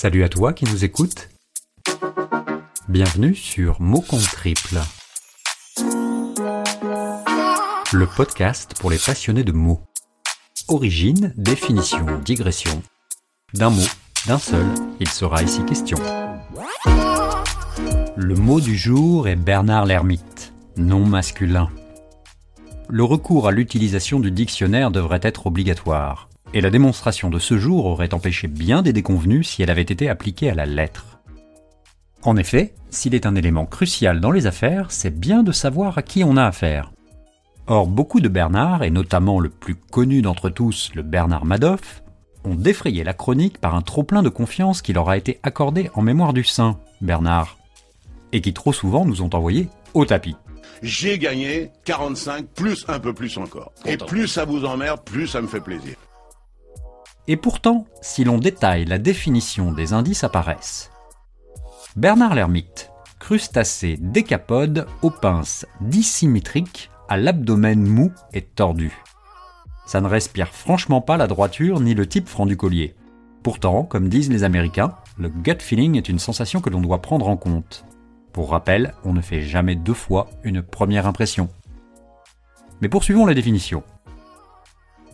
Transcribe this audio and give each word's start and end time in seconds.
Salut 0.00 0.22
à 0.22 0.28
toi 0.28 0.52
qui 0.52 0.64
nous 0.64 0.84
écoutes. 0.84 1.28
Bienvenue 2.88 3.34
sur 3.34 3.80
Mot 3.80 4.00
compte 4.00 4.30
triple. 4.30 4.78
Le 7.92 8.06
podcast 8.06 8.74
pour 8.78 8.92
les 8.92 8.98
passionnés 9.04 9.42
de 9.42 9.50
mots. 9.50 9.80
Origine, 10.68 11.34
définition, 11.36 12.06
digression. 12.24 12.80
D'un 13.54 13.70
mot, 13.70 13.88
d'un 14.28 14.38
seul, 14.38 14.66
il 15.00 15.08
sera 15.08 15.42
ici 15.42 15.64
question. 15.64 15.98
Le 18.14 18.34
mot 18.36 18.60
du 18.60 18.76
jour 18.76 19.26
est 19.26 19.34
Bernard 19.34 19.84
l'ermite, 19.84 20.54
nom 20.76 21.04
masculin. 21.04 21.70
Le 22.88 23.02
recours 23.02 23.48
à 23.48 23.50
l'utilisation 23.50 24.20
du 24.20 24.30
dictionnaire 24.30 24.92
devrait 24.92 25.18
être 25.24 25.48
obligatoire, 25.48 26.28
et 26.54 26.60
la 26.60 26.70
démonstration 26.70 27.30
de 27.30 27.38
ce 27.38 27.58
jour 27.58 27.86
aurait 27.86 28.14
empêché 28.14 28.48
bien 28.48 28.82
des 28.82 28.92
déconvenus 28.92 29.48
si 29.48 29.62
elle 29.62 29.70
avait 29.70 29.82
été 29.82 30.08
appliquée 30.08 30.50
à 30.50 30.54
la 30.54 30.66
lettre. 30.66 31.20
En 32.22 32.36
effet, 32.36 32.74
s'il 32.90 33.14
est 33.14 33.26
un 33.26 33.34
élément 33.34 33.66
crucial 33.66 34.20
dans 34.20 34.30
les 34.30 34.46
affaires, 34.46 34.90
c'est 34.90 35.18
bien 35.18 35.42
de 35.42 35.52
savoir 35.52 35.98
à 35.98 36.02
qui 36.02 36.24
on 36.24 36.36
a 36.36 36.44
affaire. 36.44 36.92
Or, 37.66 37.86
beaucoup 37.86 38.20
de 38.20 38.28
Bernard, 38.28 38.82
et 38.82 38.90
notamment 38.90 39.40
le 39.40 39.50
plus 39.50 39.74
connu 39.74 40.22
d'entre 40.22 40.48
tous, 40.48 40.90
le 40.94 41.02
Bernard 41.02 41.44
Madoff, 41.44 42.02
ont 42.44 42.54
défrayé 42.54 43.04
la 43.04 43.12
chronique 43.12 43.58
par 43.58 43.74
un 43.74 43.82
trop-plein 43.82 44.22
de 44.22 44.28
confiance 44.28 44.82
qui 44.82 44.92
leur 44.92 45.08
a 45.08 45.16
été 45.16 45.38
accordé 45.42 45.90
en 45.94 46.02
mémoire 46.02 46.32
du 46.32 46.44
saint, 46.44 46.78
Bernard 47.00 47.58
et 48.32 48.40
qui 48.40 48.52
trop 48.52 48.72
souvent 48.72 49.04
nous 49.04 49.22
ont 49.22 49.30
envoyés 49.34 49.68
au 49.94 50.04
tapis. 50.04 50.36
J'ai 50.82 51.18
gagné 51.18 51.70
45 51.84 52.46
plus 52.46 52.84
un 52.88 53.00
peu 53.00 53.12
plus 53.12 53.36
encore. 53.38 53.72
Et 53.84 53.96
plus 53.96 54.28
ça 54.28 54.44
vous 54.44 54.64
emmerde, 54.64 55.00
plus 55.04 55.26
ça 55.26 55.40
me 55.40 55.48
fait 55.48 55.60
plaisir. 55.60 55.96
Et 57.28 57.36
pourtant, 57.36 57.86
si 58.00 58.24
l'on 58.24 58.38
détaille 58.38 58.86
la 58.86 58.98
définition 58.98 59.70
des 59.70 59.92
indices 59.92 60.24
apparaissent. 60.24 60.90
Bernard 61.94 62.34
l'ermite, 62.34 62.90
crustacé 63.20 63.98
décapode 64.00 64.86
aux 65.02 65.10
pinces 65.10 65.66
dissymétriques, 65.82 66.90
à 67.10 67.18
l'abdomen 67.18 67.84
mou 67.84 68.12
et 68.32 68.42
tordu. 68.42 68.92
Ça 69.86 70.00
ne 70.00 70.08
respire 70.08 70.48
franchement 70.48 71.00
pas 71.02 71.16
la 71.18 71.26
droiture 71.26 71.80
ni 71.80 71.94
le 71.94 72.06
type 72.06 72.28
franc 72.28 72.46
du 72.46 72.56
collier. 72.56 72.94
Pourtant, 73.42 73.84
comme 73.84 74.08
disent 74.08 74.30
les 74.30 74.44
Américains, 74.44 74.94
le 75.18 75.28
gut 75.28 75.60
feeling 75.60 75.96
est 75.96 76.08
une 76.08 76.18
sensation 76.18 76.60
que 76.60 76.70
l'on 76.70 76.80
doit 76.80 77.02
prendre 77.02 77.28
en 77.28 77.36
compte. 77.36 77.84
Pour 78.32 78.50
rappel, 78.50 78.94
on 79.04 79.12
ne 79.12 79.20
fait 79.20 79.42
jamais 79.42 79.76
deux 79.76 79.94
fois 79.94 80.28
une 80.44 80.62
première 80.62 81.06
impression. 81.06 81.48
Mais 82.80 82.88
poursuivons 82.88 83.26
la 83.26 83.34
définition. 83.34 83.82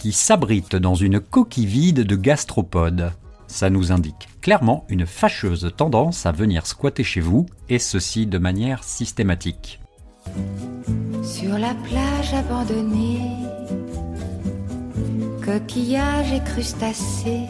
Qui 0.00 0.12
s'abrite 0.12 0.76
dans 0.76 0.94
une 0.94 1.20
coquille 1.20 1.66
vide 1.66 2.04
de 2.04 2.16
gastropodes. 2.16 3.12
Ça 3.48 3.68
nous 3.68 3.92
indique 3.92 4.28
clairement 4.40 4.86
une 4.88 5.04
fâcheuse 5.04 5.70
tendance 5.76 6.24
à 6.24 6.32
venir 6.32 6.66
squatter 6.66 7.04
chez 7.04 7.20
vous, 7.20 7.44
et 7.68 7.78
ceci 7.78 8.24
de 8.26 8.38
manière 8.38 8.82
systématique. 8.82 9.78
Sur 11.22 11.58
la 11.58 11.74
plage 11.74 12.32
abandonnée, 12.32 13.30
coquillages 15.44 16.32
et 16.32 16.44
crustacés. 16.44 17.44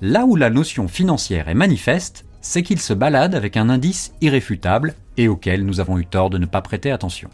Là 0.00 0.24
où 0.24 0.36
la 0.36 0.48
notion 0.48 0.88
financière 0.88 1.50
est 1.50 1.54
manifeste, 1.54 2.24
c'est 2.40 2.62
qu'il 2.62 2.80
se 2.80 2.94
balade 2.94 3.34
avec 3.34 3.58
un 3.58 3.68
indice 3.68 4.14
irréfutable 4.22 4.94
et 5.18 5.28
auquel 5.28 5.66
nous 5.66 5.80
avons 5.80 5.98
eu 5.98 6.06
tort 6.06 6.30
de 6.30 6.38
ne 6.38 6.46
pas 6.46 6.62
prêter 6.62 6.90
attention. 6.90 7.28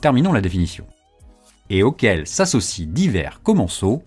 Terminons 0.00 0.32
la 0.32 0.40
définition. 0.40 0.84
Et 1.72 1.82
auquel 1.82 2.26
s'associent 2.26 2.86
divers 2.86 3.40
commensaux, 3.42 4.02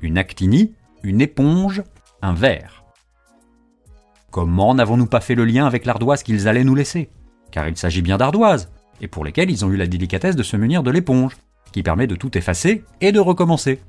une 0.00 0.18
actinie, 0.18 0.74
une 1.02 1.20
éponge, 1.20 1.82
un 2.22 2.32
verre. 2.32 2.84
Comment 4.30 4.72
n'avons-nous 4.72 5.06
pas 5.08 5.20
fait 5.20 5.34
le 5.34 5.44
lien 5.44 5.66
avec 5.66 5.84
l'ardoise 5.84 6.22
qu'ils 6.22 6.46
allaient 6.46 6.62
nous 6.62 6.76
laisser? 6.76 7.10
Car 7.50 7.66
il 7.66 7.76
s'agit 7.76 8.02
bien 8.02 8.18
d'ardoises, 8.18 8.70
et 9.00 9.08
pour 9.08 9.24
lesquelles 9.24 9.50
ils 9.50 9.64
ont 9.64 9.70
eu 9.72 9.76
la 9.76 9.88
délicatesse 9.88 10.36
de 10.36 10.44
se 10.44 10.56
munir 10.56 10.84
de 10.84 10.92
l'éponge, 10.92 11.36
qui 11.72 11.82
permet 11.82 12.06
de 12.06 12.14
tout 12.14 12.38
effacer 12.38 12.84
et 13.00 13.10
de 13.10 13.18
recommencer. 13.18 13.80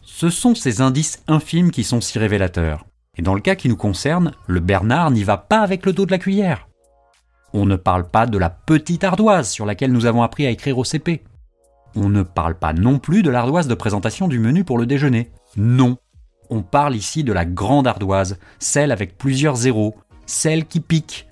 Ce 0.00 0.30
sont 0.30 0.54
ces 0.54 0.80
indices 0.80 1.22
infimes 1.28 1.70
qui 1.70 1.84
sont 1.84 2.00
si 2.00 2.18
révélateurs. 2.18 2.86
Et 3.18 3.22
dans 3.22 3.34
le 3.34 3.42
cas 3.42 3.56
qui 3.56 3.68
nous 3.68 3.76
concerne, 3.76 4.32
le 4.46 4.60
Bernard 4.60 5.10
n'y 5.10 5.22
va 5.22 5.36
pas 5.36 5.60
avec 5.60 5.84
le 5.84 5.92
dos 5.92 6.06
de 6.06 6.12
la 6.12 6.18
cuillère. 6.18 6.66
On 7.52 7.66
ne 7.66 7.76
parle 7.76 8.08
pas 8.08 8.26
de 8.26 8.38
la 8.38 8.48
petite 8.48 9.04
ardoise 9.04 9.50
sur 9.50 9.66
laquelle 9.66 9.92
nous 9.92 10.06
avons 10.06 10.22
appris 10.22 10.46
à 10.46 10.50
écrire 10.50 10.78
au 10.78 10.84
CP. 10.84 11.22
On 11.96 12.10
ne 12.10 12.22
parle 12.22 12.58
pas 12.58 12.74
non 12.74 12.98
plus 12.98 13.22
de 13.22 13.30
l'ardoise 13.30 13.68
de 13.68 13.74
présentation 13.74 14.28
du 14.28 14.38
menu 14.38 14.64
pour 14.64 14.76
le 14.76 14.84
déjeuner. 14.84 15.30
Non. 15.56 15.96
On 16.50 16.62
parle 16.62 16.94
ici 16.94 17.24
de 17.24 17.32
la 17.32 17.46
grande 17.46 17.86
ardoise, 17.86 18.38
celle 18.58 18.92
avec 18.92 19.16
plusieurs 19.16 19.56
zéros, 19.56 19.96
celle 20.26 20.66
qui 20.66 20.80
pique. 20.80 21.26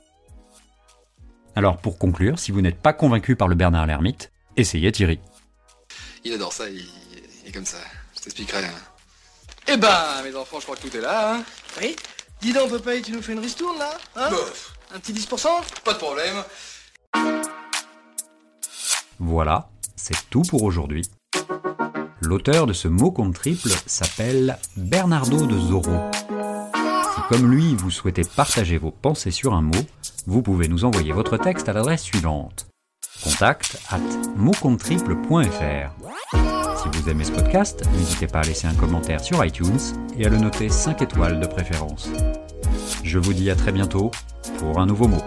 Alors 1.54 1.76
pour 1.76 1.98
conclure, 1.98 2.38
si 2.38 2.50
vous 2.50 2.62
n'êtes 2.62 2.80
pas 2.80 2.94
convaincu 2.94 3.36
par 3.36 3.46
le 3.46 3.54
Bernard 3.54 3.86
l'ermite, 3.86 4.32
essayez 4.56 4.90
Thierry. 4.90 5.20
Il 6.24 6.32
adore 6.32 6.52
ça, 6.52 6.68
il, 6.70 6.80
est 7.46 7.52
comme 7.52 7.66
ça. 7.66 7.76
Je 8.16 8.22
t'expliquerai. 8.22 8.64
Hein. 8.64 8.70
Eh 9.68 9.76
ben, 9.76 10.22
mes 10.24 10.34
enfants, 10.34 10.58
je 10.60 10.64
crois 10.64 10.76
que 10.76 10.88
tout 10.88 10.96
est 10.96 11.02
là. 11.02 11.34
Hein 11.34 11.44
oui 11.80 11.94
Dis 12.40 12.52
donc, 12.52 12.70
Popeye, 12.70 13.02
tu 13.02 13.12
nous 13.12 13.22
fais 13.22 13.32
une 13.32 13.38
ristourne, 13.38 13.78
là 13.78 13.90
hein? 14.16 14.30
Bof. 14.30 14.74
Un 14.94 14.98
petit 14.98 15.12
10% 15.12 15.48
Pas 15.84 15.92
de 15.92 15.98
problème. 15.98 16.42
Voilà, 19.18 19.68
c'est 20.04 20.28
tout 20.28 20.42
pour 20.42 20.64
aujourd'hui. 20.64 21.02
L'auteur 22.20 22.66
de 22.66 22.74
ce 22.74 22.88
mot 22.88 23.10
compte 23.10 23.34
triple 23.34 23.70
s'appelle 23.86 24.58
Bernardo 24.76 25.46
de 25.46 25.58
Zorro. 25.58 26.10
Si 27.14 27.20
comme 27.30 27.50
lui 27.50 27.74
vous 27.74 27.90
souhaitez 27.90 28.24
partager 28.36 28.76
vos 28.76 28.90
pensées 28.90 29.30
sur 29.30 29.54
un 29.54 29.62
mot, 29.62 29.80
vous 30.26 30.42
pouvez 30.42 30.68
nous 30.68 30.84
envoyer 30.84 31.12
votre 31.12 31.38
texte 31.38 31.70
à 31.70 31.72
l'adresse 31.72 32.02
suivante 32.02 32.66
contact 33.22 33.78
at 33.90 34.00
si 36.76 36.88
vous 36.92 37.08
aimez 37.08 37.24
ce 37.24 37.32
podcast, 37.32 37.82
n'hésitez 37.94 38.26
pas 38.26 38.40
à 38.40 38.42
laisser 38.42 38.66
un 38.66 38.74
commentaire 38.74 39.24
sur 39.24 39.42
iTunes 39.42 39.78
et 40.18 40.26
à 40.26 40.28
le 40.28 40.36
noter 40.36 40.68
5 40.68 41.00
étoiles 41.00 41.40
de 41.40 41.46
préférence. 41.46 42.10
Je 43.02 43.18
vous 43.18 43.32
dis 43.32 43.50
à 43.50 43.56
très 43.56 43.72
bientôt 43.72 44.10
pour 44.58 44.78
un 44.78 44.84
nouveau 44.84 45.08
mot. 45.08 45.22